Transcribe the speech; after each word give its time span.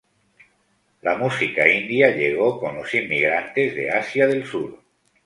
La 1.07 1.11
música 1.19 1.67
india 1.73 2.09
llegó 2.15 2.47
con 2.63 2.75
los 2.79 2.91
inmigrantes 3.01 3.75
de 3.75 3.91
Asia 3.99 4.25
del 4.25 4.47
Sur. 4.47 4.81